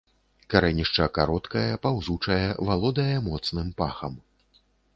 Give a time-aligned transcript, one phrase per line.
[0.53, 2.39] Карэнішча кароткае, паўзучае,
[2.73, 4.13] валодае моцным пахам.